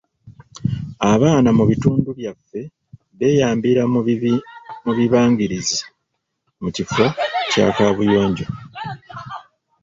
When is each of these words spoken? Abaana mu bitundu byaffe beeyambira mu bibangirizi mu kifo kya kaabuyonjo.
Abaana 1.11 1.49
mu 1.57 1.63
bitundu 1.69 2.09
byaffe 2.19 2.59
beeyambira 3.17 3.81
mu 4.85 4.89
bibangirizi 4.97 5.79
mu 6.61 6.69
kifo 6.75 7.03
kya 7.51 7.67
kaabuyonjo. 7.75 8.45